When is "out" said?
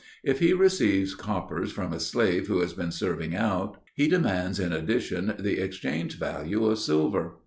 3.35-3.77